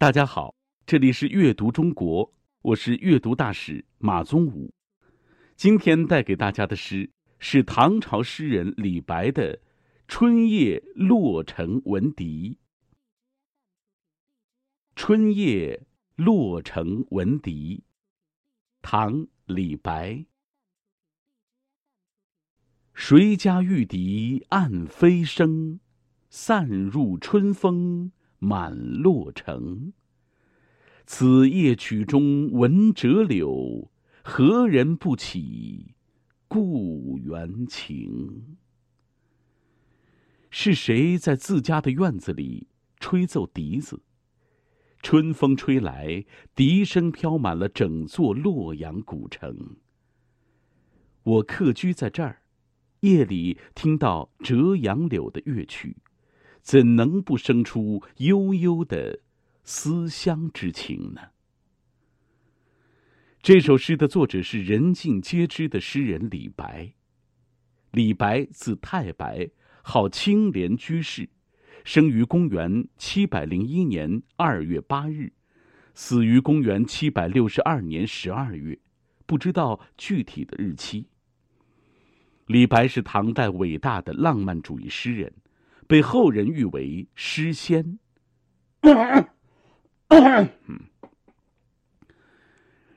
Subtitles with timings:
[0.00, 0.54] 大家好，
[0.86, 4.72] 这里是阅读中国，我是阅读大使马宗武。
[5.56, 9.54] 今天带给大家的诗是唐朝诗人李白的
[10.08, 12.58] 《春夜洛城闻笛》。
[14.96, 15.86] 春夜
[16.16, 17.84] 洛城闻笛，
[18.80, 19.12] 唐·
[19.44, 20.24] 李白。
[22.94, 25.78] 谁家玉笛暗飞声，
[26.30, 28.10] 散入春风
[28.40, 29.92] 满洛城。
[31.06, 33.90] 此夜曲中闻折柳，
[34.24, 35.94] 何人不起
[36.48, 38.56] 故园情？
[40.50, 42.66] 是谁在自家的院子里
[42.98, 44.02] 吹奏笛子？
[45.02, 49.76] 春风吹来，笛声飘满了整座洛阳古城。
[51.22, 52.42] 我客居在这儿，
[53.00, 55.96] 夜里听到折杨柳的乐曲，
[56.62, 59.20] 怎能不生出悠悠的
[59.64, 61.20] 思乡之情呢？
[63.42, 66.92] 这首诗的作者是人尽皆知的诗人李白。
[67.92, 69.50] 李白字太白，
[69.82, 71.28] 号青莲居士。
[71.82, 75.32] 生于公元七百零一年二月八日，
[75.94, 78.78] 死于公元七百六十二年十二月，
[79.24, 81.06] 不知道具体的日期。
[82.46, 85.32] 李白是唐代伟大的浪漫主义诗人，
[85.90, 87.98] 被后人誉为诗仙。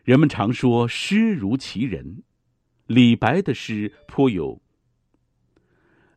[0.04, 2.22] 人们常说诗如其人，
[2.86, 4.62] 李白的诗颇有。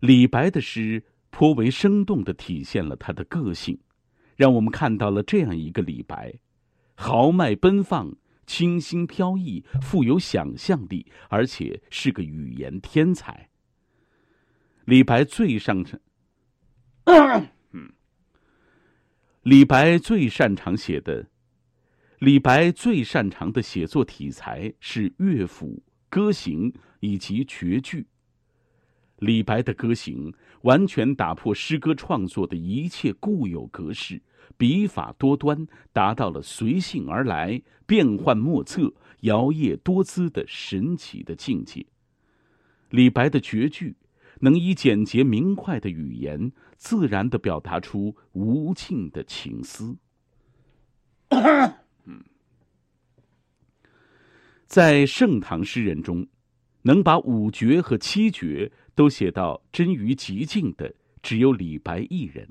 [0.00, 1.02] 李白的诗。
[1.28, 3.78] 颇为生动的体现了他的个性，
[4.36, 6.38] 让我们看到了这样一个李白：
[6.94, 13.50] 豪迈奔放、清新飘逸、富有想象力，而且是个语言天才。
[14.86, 16.00] 李白最擅长，
[17.06, 17.92] 嗯，
[19.42, 21.28] 李白最擅长写的，
[22.18, 28.06] 李白最擅长的写作题材是乐府、歌行以及绝句。
[29.20, 34.20] 李白的歌行完全打破诗歌创作的一切固有格式，
[34.58, 41.86] 笔法多端，达到了随性而来、变幻莫测、摇曳多姿的神奇的境界。
[42.90, 43.95] 李白的绝句
[44.41, 49.97] 能以简洁明快的语言，自然的表达出无尽的情思。
[54.67, 56.27] 在盛唐诗人中，
[56.83, 58.73] 能把五绝和七绝。
[58.96, 62.48] 都写到臻于极境的，只有李白一人。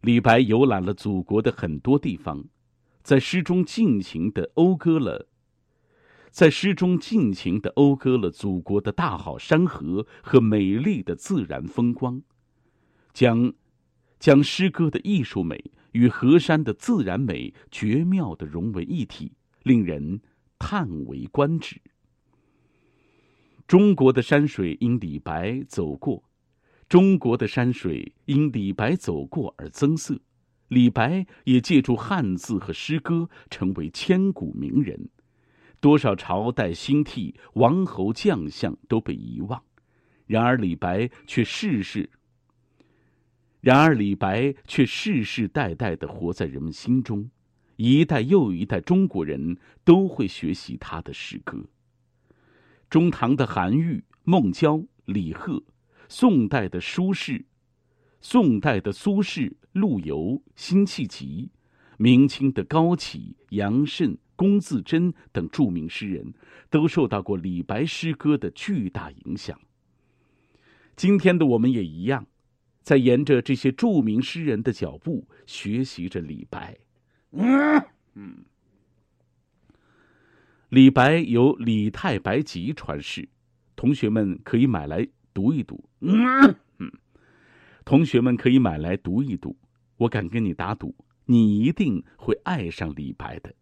[0.00, 2.44] 李白游览了祖国的很多地方，
[3.04, 5.27] 在诗中尽情的讴歌了，
[6.30, 12.22] 在诗中尽情的讴歌了祖国的大好山河和美丽的自然风光，
[13.12, 13.52] 将
[14.18, 20.20] 将诗歌的艺术美与河山的自然美绝妙的融为一体，令人
[20.58, 21.80] 叹为观止。
[23.66, 26.24] 中国的山水因李白走过，
[26.88, 30.20] 中国的山水因李白走过而增色。
[30.68, 35.08] 李白也借助汉字和诗歌，成为千古名人。
[35.80, 39.62] 多少朝代兴替、王侯将相都被遗忘，
[40.26, 42.10] 然而李白却世世，
[43.60, 47.30] 然而李白却世世代代的活在人们心中，
[47.76, 51.64] 一代又一代中国人都会学习他的诗歌。
[52.90, 55.62] 中唐的韩愈、孟郊、李贺，
[56.08, 57.44] 宋代的苏轼，
[58.20, 61.50] 宋代的苏轼、陆游、辛弃疾，
[61.98, 66.32] 明清的高启、杨慎、龚自珍等著名诗人，
[66.70, 69.58] 都受到过李白诗歌的巨大影响。
[70.94, 72.24] 今天的我们也一样，
[72.82, 76.78] 在沿着这些著名诗人的脚步学习着李白。
[77.32, 78.44] 嗯。
[80.68, 83.28] 李白由《李太白集》传世，
[83.74, 85.82] 同学们可以买来读一读。
[85.98, 86.54] 嗯，
[87.84, 89.56] 同学们可以买来读一读。
[89.96, 90.94] 我敢跟你打赌，
[91.24, 93.52] 你一定会爱上李白的。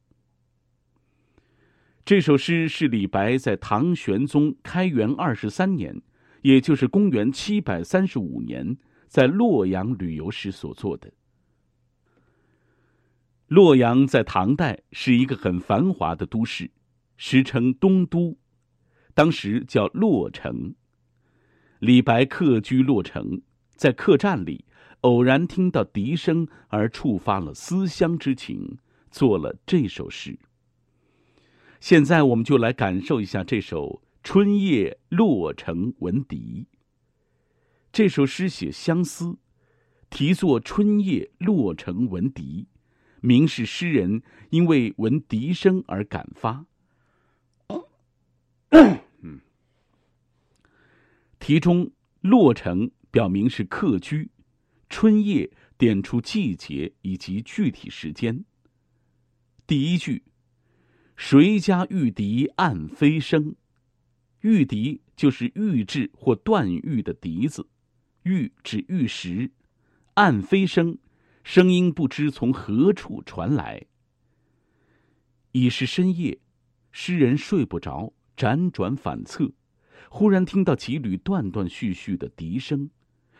[2.06, 6.00] 这首诗是李白在唐玄宗开元二十三年，
[6.42, 8.76] 也就是公元七百三十五年，
[9.08, 11.12] 在洛阳旅游时所作的。
[13.48, 16.70] 洛阳在唐代是一个很繁华的都市。
[17.16, 18.38] 时称东都，
[19.12, 20.76] 当时叫洛城。
[21.80, 23.42] 李白客居洛城，
[23.74, 24.64] 在客栈里
[25.00, 28.78] 偶然听到笛声，而触发了思乡之情，
[29.10, 30.38] 做了这首诗。
[31.80, 36.66] 现在我们就来感受一下这首《春夜洛城闻笛》。
[37.92, 39.38] 这首诗写相思，
[40.10, 42.66] 题作《春夜洛城闻笛》，
[43.20, 46.66] 明是诗人因为闻笛声而感发。
[48.70, 49.40] 嗯，
[51.38, 51.90] 题中
[52.20, 54.30] “洛城”表明是客居，
[54.88, 58.44] 春夜点出季节以及具体时间。
[59.66, 60.24] 第一句
[61.16, 63.56] ：“谁家玉笛暗飞声？”
[64.42, 67.66] 玉笛就是玉制或断玉的笛子，
[68.22, 69.50] 玉指玉石，
[70.14, 70.98] 暗飞声，
[71.42, 73.86] 声音不知从何处传来。
[75.52, 76.38] 已是深夜，
[76.92, 78.12] 诗人睡不着。
[78.36, 79.50] 辗转反侧，
[80.10, 82.90] 忽然听到几缕断断续续的笛声，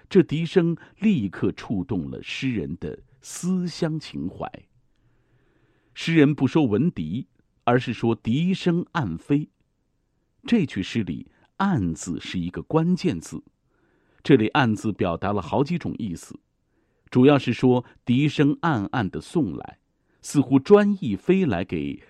[0.08, 4.50] 这笛声立刻触动了诗人的思乡情怀。
[5.92, 7.26] 诗人不说闻笛，
[7.66, 9.50] 而是说笛声暗飞。
[10.46, 13.42] 这句诗里“暗”字是一个关键字，
[14.22, 16.38] 这里“暗”字表达了好几种意思，
[17.10, 19.78] 主要是说笛声暗暗的送来，
[20.22, 22.02] 似乎专意飞来给，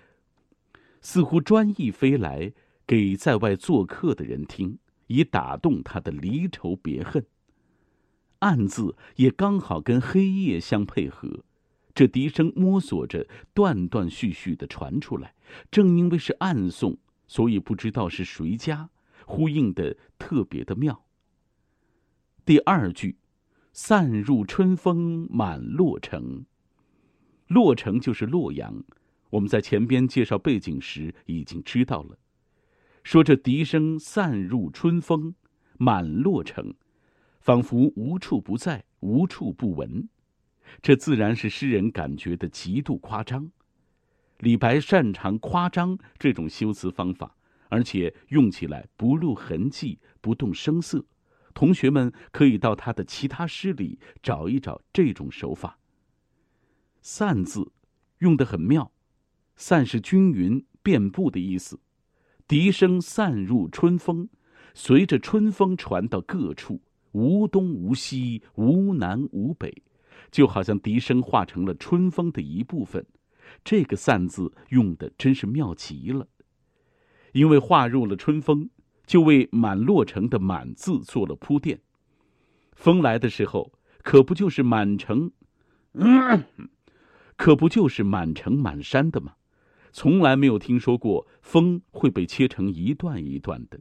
[1.01, 2.53] 似乎专意飞来。
[2.89, 7.25] 给在外做客的人听，以打动他的离愁别恨。
[8.39, 11.43] 暗字也刚好跟黑夜相配合，
[11.97, 15.33] 这笛声摸索着断断续续的传出来，
[15.71, 16.95] 正因为是暗送，
[17.25, 18.91] 所以不知道是谁家，
[19.25, 21.07] 呼应的特别的妙。
[22.45, 23.17] 第二句，
[23.73, 26.45] 散入春风满洛城。
[27.47, 28.83] 洛城就是洛阳，
[29.31, 32.19] 我们在前边介绍背景时已经知道了。
[33.01, 35.33] 说这笛声散入春风，
[35.79, 36.75] 满洛城，
[37.39, 40.07] 仿佛无处不在，无处不闻。
[40.81, 43.51] 这自然是诗人感觉的极度夸张。
[44.39, 47.35] 李白擅长夸张这种修辞方法，
[47.69, 51.05] 而且用起来不露痕迹，不动声色。
[51.53, 55.79] 同学们可以到他的其他诗里找一找这种手法。
[57.01, 57.71] 散字
[58.19, 58.91] 用的很妙，
[59.55, 61.79] 散是均匀遍布的意思。
[62.47, 64.29] 笛声散入春风，
[64.75, 66.79] 随着春风传到各处，
[67.11, 69.81] 无东无西，无南无北，
[70.31, 73.05] 就好像笛声化成了春风的一部分。
[73.63, 76.27] 这个“散”字用的真是妙极了，
[77.31, 78.69] 因为化入了春风，
[79.05, 81.81] 就为满洛城的“满”字做了铺垫。
[82.73, 83.71] 风来的时候，
[84.03, 85.31] 可不就是满城，
[87.37, 89.33] 可不就是满城满山的吗？
[89.93, 93.79] 从来没有听说过风会被切成一段一段的，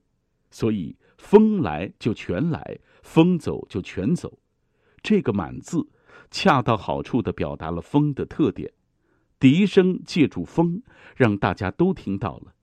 [0.51, 4.39] 所以风来就全来，风走就全走。
[5.03, 5.87] 这个“满”字，
[6.31, 8.73] 恰到好处的表达了风的特点。
[9.39, 10.83] 笛声借助风，
[11.17, 12.55] 让大家都听到了。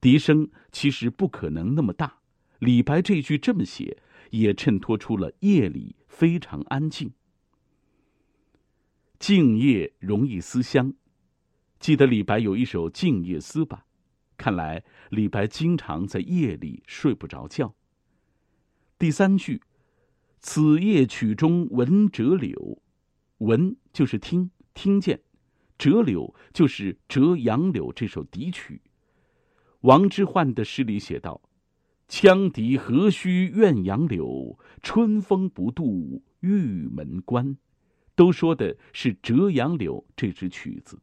[0.00, 2.20] 笛声其实不可能那么大，
[2.58, 7.12] 李白这句这么写，也衬托出了夜里非常安静。
[9.18, 10.94] 静夜容易思乡。
[11.80, 13.84] 记得李白有一首《静夜思》吧？
[14.36, 17.74] 看来李白经常在夜里睡不着觉。
[18.96, 19.60] 第三句
[20.40, 22.80] ，“此夜曲中闻折柳
[23.38, 25.18] ”，“闻”就是听，听见
[25.78, 28.80] ；“折柳”就是《折杨柳》这首笛曲。
[29.82, 31.40] 王之涣的诗里写道
[32.08, 37.56] ：“羌笛何须怨杨柳，春风不度玉门关。”
[38.14, 40.98] 都说的是《折杨柳》这支曲子。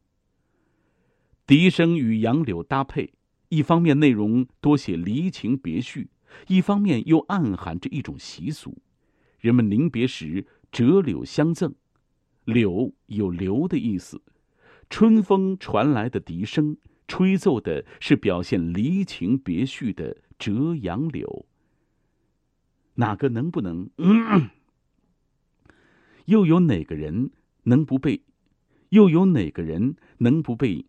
[1.46, 3.14] 笛声与杨柳搭配，
[3.48, 6.10] 一方面内容多写离情别绪，
[6.48, 8.76] 一方面又暗含着一种习俗。
[9.38, 11.74] 人们临别时折柳相赠，
[12.44, 14.22] 柳有留的意思。
[14.88, 16.76] 春风传来的笛声，
[17.08, 21.46] 吹奏的是表现离情别绪的折杨柳。
[22.94, 23.90] 哪个能不能？
[26.26, 27.30] 又有哪个人
[27.64, 28.22] 能不被？
[28.90, 30.86] 又有哪个人能不被？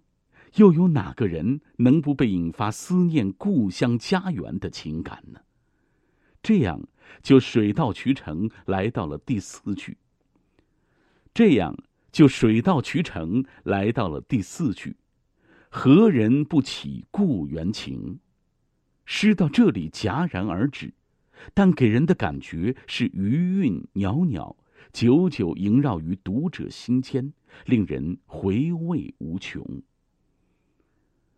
[0.56, 5.42] 又有哪个人能不被引发思念故乡家园的情感呢？
[6.42, 6.88] 这样
[7.22, 9.98] 就水到渠成来到了第四句。
[11.34, 11.78] 这样
[12.12, 14.96] 就水到渠成来到了第四句。
[15.70, 18.20] 何人不起故园情？
[19.06, 20.94] 诗到这里戛然而止，
[21.54, 24.58] 但给人的感觉是余韵袅袅，
[24.92, 27.32] 久久萦绕于读者心间，
[27.66, 29.82] 令人回味无穷。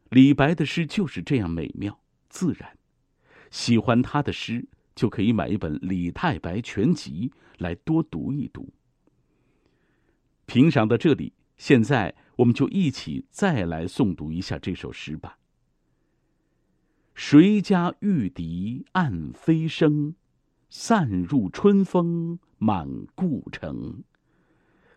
[0.09, 1.99] 李白的诗就是这样美妙
[2.29, 2.77] 自然，
[3.51, 4.67] 喜欢他的诗
[4.99, 8.73] 就可以买一本《李太白全集》来多读一读。
[10.45, 15.37] 评赏到这里，现在我们就一起再来诵读一下这首诗吧。
[17.15, 20.15] 谁家玉笛暗飞声，
[20.69, 24.03] 散入春风满故城。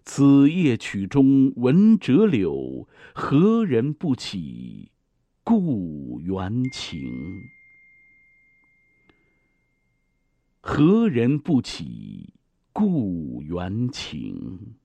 [0.04, 4.90] 此夜曲中闻折柳，何人不起
[5.44, 7.08] 故园情？
[10.64, 12.34] 何人不起
[12.72, 14.76] 故园情？